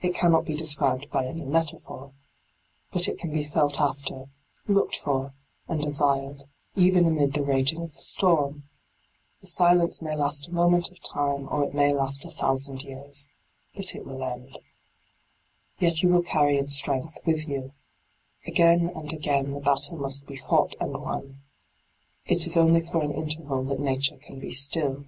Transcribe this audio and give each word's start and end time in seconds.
It 0.00 0.14
cannot 0.14 0.44
be 0.44 0.54
described 0.56 1.10
by 1.10 1.26
any 1.26 1.44
metaphor. 1.44 2.12
But 2.92 3.08
it 3.08 3.18
can 3.18 3.32
be 3.32 3.42
felt 3.42 3.80
after, 3.80 4.26
looked 4.68 4.94
for, 4.94 5.34
and 5.66 5.82
desired, 5.82 6.44
even 6.76 7.04
amid 7.04 7.34
the 7.34 7.42
raging 7.42 7.82
of 7.82 7.92
the 7.92 8.00
storm. 8.00 8.68
The 9.40 9.48
silence 9.48 10.00
may 10.00 10.14
last 10.14 10.46
a 10.46 10.52
moment 10.52 10.92
of 10.92 11.02
time 11.02 11.48
or 11.50 11.64
it 11.64 11.74
may 11.74 11.92
last 11.92 12.24
a 12.24 12.30
thousand 12.30 12.84
years. 12.84 13.28
But 13.74 13.92
it 13.96 14.06
will 14.06 14.22
end. 14.22 14.56
Yet 15.80 16.00
you 16.00 16.10
will 16.10 16.22
carry 16.22 16.58
its 16.58 16.76
strength 16.76 17.18
with 17.26 17.48
you. 17.48 17.72
Again 18.46 18.88
and 18.94 19.12
again 19.12 19.50
the 19.50 19.58
battle 19.58 19.96
must 19.96 20.28
be 20.28 20.36
fought 20.36 20.76
and 20.78 20.92
won. 20.96 21.42
It 22.24 22.46
is 22.46 22.56
only 22.56 22.82
for 22.82 23.02
an 23.02 23.10
interval 23.10 23.64
that 23.64 23.80
Nature 23.80 24.18
can 24.18 24.38
be 24.38 24.52
still. 24.52 25.06